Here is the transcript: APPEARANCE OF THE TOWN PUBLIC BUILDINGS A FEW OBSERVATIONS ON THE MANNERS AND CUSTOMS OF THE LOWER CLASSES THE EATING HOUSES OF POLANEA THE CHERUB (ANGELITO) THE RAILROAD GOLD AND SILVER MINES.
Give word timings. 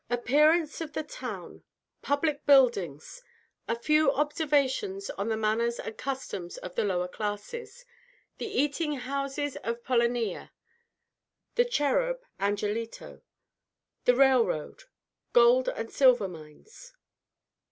APPEARANCE 0.09 0.81
OF 0.81 0.93
THE 0.93 1.03
TOWN 1.03 1.61
PUBLIC 2.01 2.47
BUILDINGS 2.47 3.21
A 3.67 3.75
FEW 3.75 4.09
OBSERVATIONS 4.13 5.11
ON 5.11 5.29
THE 5.29 5.37
MANNERS 5.37 5.77
AND 5.79 5.95
CUSTOMS 5.95 6.57
OF 6.57 6.73
THE 6.73 6.83
LOWER 6.85 7.07
CLASSES 7.07 7.85
THE 8.39 8.47
EATING 8.47 8.93
HOUSES 8.93 9.57
OF 9.57 9.83
POLANEA 9.83 10.49
THE 11.53 11.65
CHERUB 11.65 12.19
(ANGELITO) 12.39 13.21
THE 14.05 14.15
RAILROAD 14.15 14.85
GOLD 15.33 15.69
AND 15.69 15.91
SILVER 15.91 16.27
MINES. 16.27 16.93